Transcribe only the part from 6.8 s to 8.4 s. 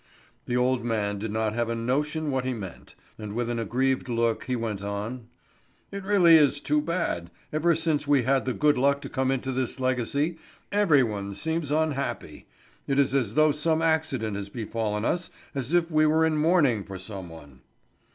bad. Ever since we